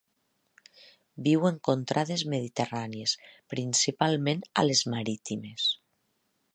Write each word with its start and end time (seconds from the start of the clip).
Viu 1.27 1.45
en 1.49 1.59
contrades 1.69 2.25
mediterrànies 2.35 3.15
principalment 3.55 4.45
a 4.63 4.69
les 4.71 4.87
marítimes. 4.97 5.73